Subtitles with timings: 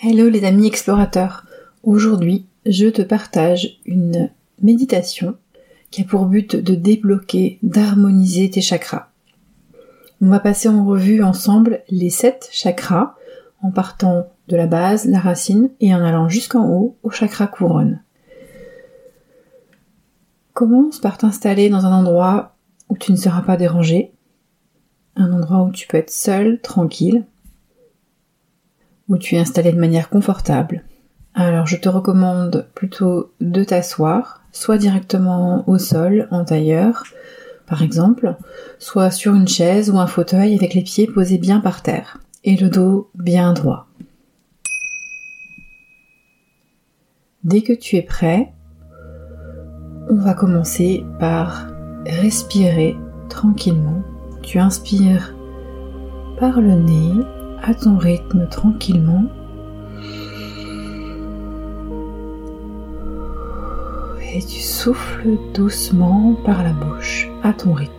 [0.00, 1.44] Hello les amis explorateurs.
[1.82, 4.30] Aujourd'hui, je te partage une
[4.62, 5.34] méditation
[5.90, 9.08] qui a pour but de débloquer, d'harmoniser tes chakras.
[10.20, 13.16] On va passer en revue ensemble les sept chakras
[13.60, 18.00] en partant de la base, la racine et en allant jusqu'en haut au chakra couronne.
[20.52, 22.54] Commence par t'installer dans un endroit
[22.88, 24.12] où tu ne seras pas dérangé,
[25.16, 27.26] un endroit où tu peux être seul, tranquille,
[29.08, 30.84] où tu es installé de manière confortable.
[31.34, 37.04] Alors je te recommande plutôt de t'asseoir, soit directement au sol, en tailleur,
[37.66, 38.34] par exemple,
[38.78, 42.56] soit sur une chaise ou un fauteuil avec les pieds posés bien par terre et
[42.56, 43.86] le dos bien droit.
[47.44, 48.52] Dès que tu es prêt,
[50.10, 51.68] on va commencer par
[52.06, 52.96] respirer
[53.28, 54.02] tranquillement.
[54.42, 55.34] Tu inspires
[56.40, 57.12] par le nez
[57.62, 59.24] à ton rythme tranquillement.
[64.34, 67.92] Et tu souffles doucement par la bouche à ton rythme.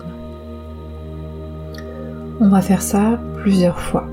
[2.39, 4.08] On va faire ça plusieurs fois.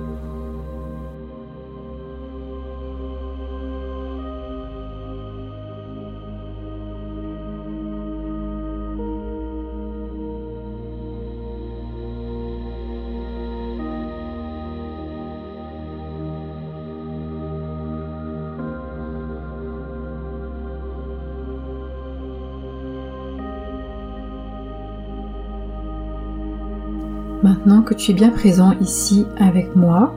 [27.43, 30.15] Maintenant que tu es bien présent ici avec moi,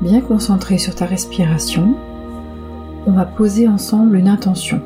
[0.00, 1.96] bien concentré sur ta respiration,
[3.06, 4.80] on va poser ensemble une intention.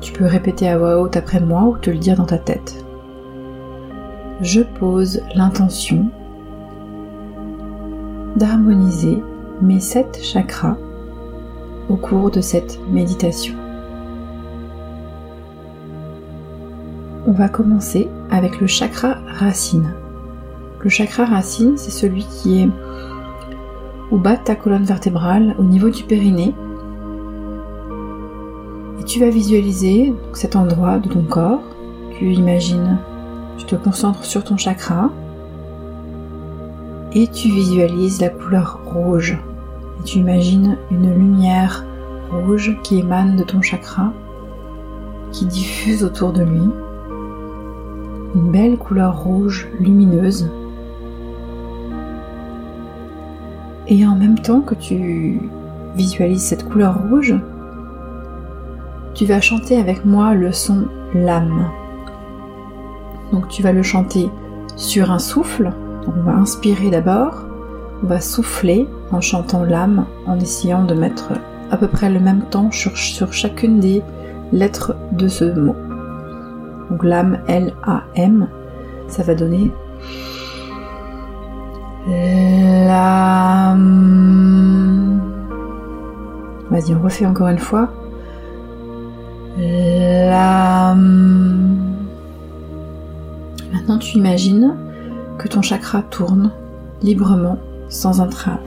[0.00, 2.84] Tu peux répéter à voix haute après moi ou te le dire dans ta tête.
[4.42, 6.06] Je pose l'intention
[8.36, 9.22] d'harmoniser
[9.62, 10.76] mes sept chakras
[11.88, 13.54] au cours de cette méditation.
[17.28, 19.92] On va commencer avec le chakra racine.
[20.80, 22.70] Le chakra racine, c'est celui qui est
[24.10, 26.54] au bas de ta colonne vertébrale, au niveau du périnée.
[28.98, 31.60] Et tu vas visualiser cet endroit de ton corps.
[32.18, 32.96] Tu imagines,
[33.58, 35.10] tu te concentres sur ton chakra
[37.12, 39.38] et tu visualises la couleur rouge.
[40.00, 41.84] Et tu imagines une lumière
[42.30, 44.14] rouge qui émane de ton chakra,
[45.30, 46.70] qui diffuse autour de lui
[48.34, 50.50] une belle couleur rouge lumineuse.
[53.86, 55.40] Et en même temps que tu
[55.94, 57.34] visualises cette couleur rouge,
[59.14, 61.70] tu vas chanter avec moi le son lame.
[63.32, 64.28] Donc tu vas le chanter
[64.76, 65.72] sur un souffle.
[66.06, 67.34] on va inspirer d'abord,
[68.02, 71.32] on va souffler en chantant l'âme, en essayant de mettre
[71.70, 74.02] à peu près le même temps sur chacune des
[74.52, 75.74] lettres de ce mot.
[76.90, 78.48] Donc l'âme L-A-M,
[79.08, 79.72] ça va donner
[82.86, 83.98] l'âme.
[86.70, 87.90] Vas-y, on refait encore une fois.
[89.58, 90.98] L'âme.
[93.72, 94.76] Maintenant, tu imagines
[95.38, 96.52] que ton chakra tourne
[97.02, 98.60] librement, sans entrave.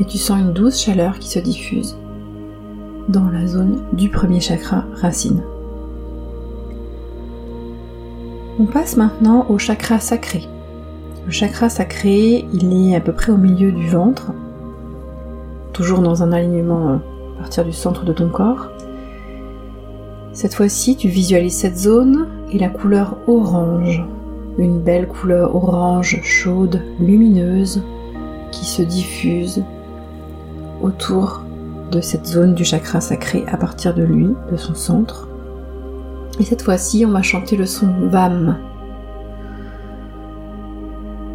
[0.00, 1.96] Et tu sens une douce chaleur qui se diffuse
[3.08, 5.42] dans la zone du premier chakra racine.
[8.60, 10.42] On passe maintenant au chakra sacré.
[11.24, 14.32] Le chakra sacré, il est à peu près au milieu du ventre,
[15.72, 16.96] toujours dans un alignement euh,
[17.38, 18.68] à partir du centre de ton corps.
[20.34, 24.04] Cette fois-ci, tu visualises cette zone et la couleur orange,
[24.58, 27.82] une belle couleur orange chaude, lumineuse,
[28.50, 29.64] qui se diffuse
[30.82, 31.42] autour
[31.90, 35.28] de cette zone du chakra sacré à partir de lui, de son centre.
[36.40, 38.58] Et cette fois-ci, on va chanter le son VAM.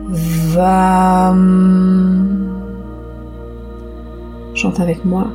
[0.10, 1.48] VAM.
[4.56, 5.28] Chante avec moi.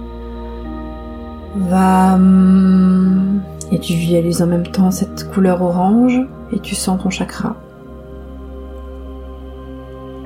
[1.56, 3.42] VAM.
[3.70, 6.20] Et tu visualises en même temps cette couleur orange
[6.52, 7.56] et tu sens ton chakra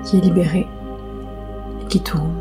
[0.05, 0.67] qui est libéré
[1.83, 2.33] et qui tourne.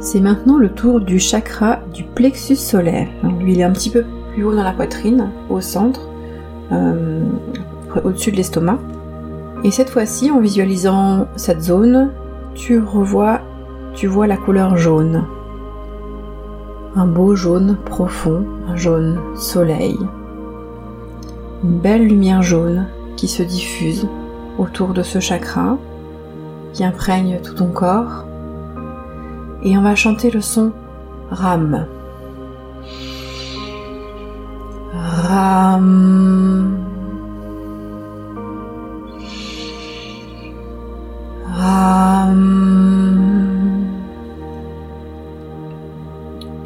[0.00, 3.08] C'est maintenant le tour du chakra du plexus solaire.
[3.40, 6.08] lui, il est un petit peu plus haut dans la poitrine, au centre,
[6.72, 7.22] euh,
[8.04, 8.78] au-dessus de l'estomac.
[9.62, 12.10] Et cette fois-ci, en visualisant cette zone,
[12.54, 13.40] tu revois,
[13.94, 15.24] tu vois la couleur jaune.
[16.96, 19.98] Un beau jaune profond, un jaune soleil.
[21.62, 24.06] Une belle lumière jaune qui se diffuse
[24.58, 25.78] autour de ce chakra,
[26.72, 28.24] qui imprègne tout ton corps.
[29.62, 30.72] Et on va chanter le son
[31.30, 31.86] Ram.
[35.24, 36.76] Ram.
[41.46, 42.36] Ram.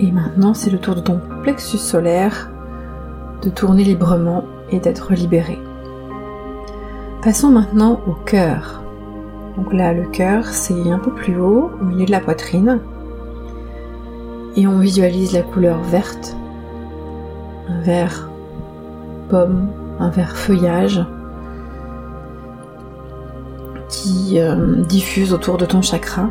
[0.01, 2.51] Et maintenant, c'est le tour de ton plexus solaire
[3.43, 5.59] de tourner librement et d'être libéré.
[7.23, 8.83] Passons maintenant au cœur.
[9.57, 12.81] Donc là, le cœur, c'est un peu plus haut, au milieu de la poitrine.
[14.57, 16.37] Et on visualise la couleur verte.
[17.69, 18.29] Un vert
[19.29, 19.69] pomme,
[20.01, 21.05] un vert feuillage
[23.89, 26.29] qui euh, diffuse autour de ton chakra.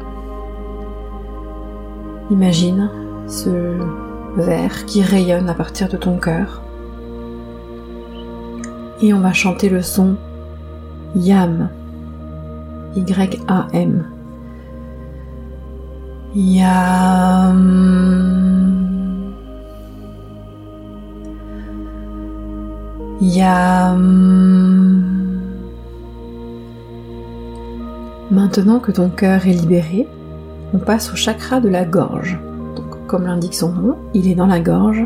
[2.29, 2.89] Imagine
[3.27, 3.49] ce
[4.35, 6.61] vert qui rayonne à partir de ton cœur.
[9.01, 10.15] Et on va chanter le son
[11.15, 11.69] Yam.
[12.95, 14.05] Y-A-M.
[16.35, 17.67] Yam.
[23.21, 25.07] Yam.
[28.29, 30.07] Maintenant que ton cœur est libéré,
[30.73, 32.39] on passe au chakra de la gorge.
[32.75, 35.03] Donc, comme l'indique son nom, il est dans la gorge.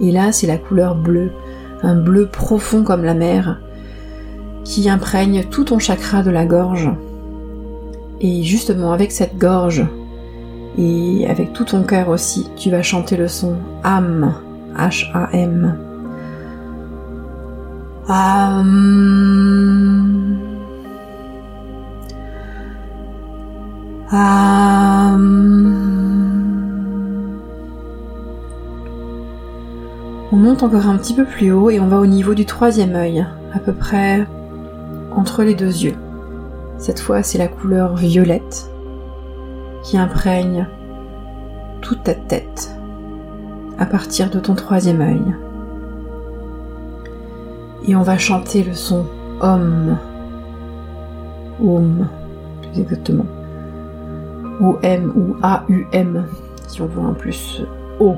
[0.00, 1.32] Et là, c'est la couleur bleue,
[1.82, 3.60] un bleu profond comme la mer,
[4.62, 6.90] qui imprègne tout ton chakra de la gorge.
[8.20, 9.84] Et justement avec cette gorge
[10.78, 14.32] et avec tout ton cœur aussi, tu vas chanter le son Am,
[14.76, 15.91] H-A-M.
[18.08, 18.66] Am.
[24.10, 25.22] Am.
[30.32, 32.96] On monte encore un petit peu plus haut et on va au niveau du troisième
[32.96, 34.26] œil, à peu près
[35.14, 35.94] entre les deux yeux.
[36.78, 38.68] Cette fois, c'est la couleur violette
[39.84, 40.66] qui imprègne
[41.80, 42.74] toute ta tête
[43.78, 45.22] à partir de ton troisième œil.
[47.86, 49.06] Et on va chanter le son
[49.40, 49.98] Om.
[51.60, 52.06] Om,
[52.62, 53.26] plus exactement.
[54.60, 56.24] O-M ou A-U-M,
[56.68, 57.62] si on veut un plus
[57.98, 58.16] O.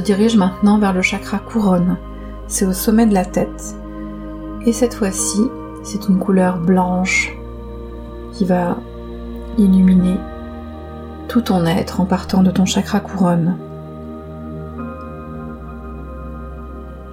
[0.00, 1.96] dirige maintenant vers le chakra couronne.
[2.46, 3.76] C'est au sommet de la tête.
[4.64, 5.50] Et cette fois-ci,
[5.82, 7.32] c'est une couleur blanche
[8.32, 8.76] qui va
[9.58, 10.16] illuminer
[11.28, 13.56] tout ton être en partant de ton chakra couronne.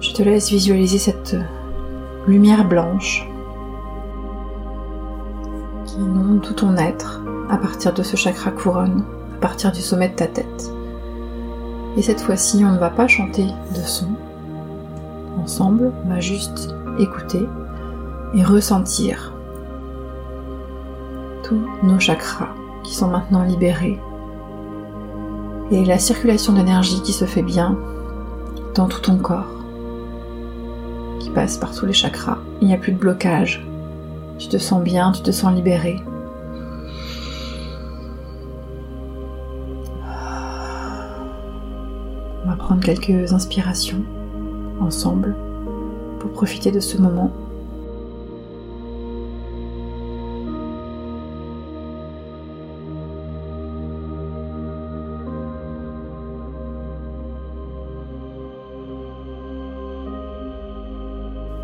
[0.00, 1.36] Je te laisse visualiser cette
[2.26, 3.28] lumière blanche
[5.86, 9.04] qui inonde tout ton être à partir de ce chakra couronne,
[9.36, 10.72] à partir du sommet de ta tête.
[11.96, 14.08] Et cette fois-ci, on ne va pas chanter de son.
[15.42, 17.46] Ensemble, on va juste écouter
[18.34, 19.32] et ressentir
[21.42, 22.48] tous nos chakras
[22.82, 24.00] qui sont maintenant libérés
[25.70, 27.76] et la circulation d'énergie qui se fait bien
[28.74, 29.54] dans tout ton corps
[31.34, 32.38] passe par tous les chakras.
[32.62, 33.66] Il n'y a plus de blocage.
[34.38, 36.00] Tu te sens bien, tu te sens libéré.
[42.64, 44.02] Prendre quelques inspirations
[44.80, 45.36] ensemble
[46.18, 47.30] pour profiter de ce moment.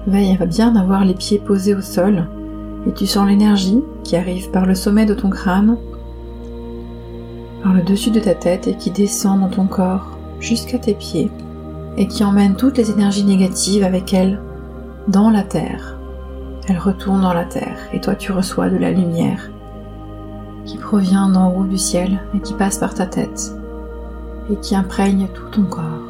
[0.07, 2.26] Veille va bien d'avoir les pieds posés au sol
[2.87, 5.78] et tu sens l'énergie qui arrive par le sommet de ton crâne,
[7.62, 11.30] par le dessus de ta tête et qui descend dans ton corps jusqu'à tes pieds
[11.97, 14.40] et qui emmène toutes les énergies négatives avec elle
[15.09, 15.97] dans la terre.
[16.68, 19.50] Elle retourne dans la terre et toi tu reçois de la lumière
[20.64, 23.52] qui provient d'en haut du ciel et qui passe par ta tête
[24.50, 26.10] et qui imprègne tout ton corps.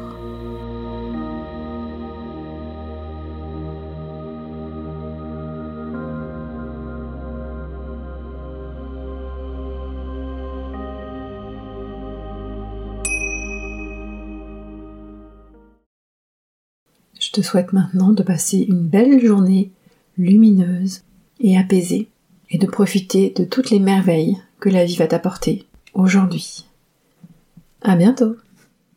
[17.19, 19.71] Je te souhaite maintenant de passer une belle journée
[20.17, 21.03] lumineuse
[21.39, 22.09] et apaisée
[22.49, 26.65] et de profiter de toutes les merveilles que la vie va t'apporter aujourd'hui.
[27.81, 28.35] À bientôt!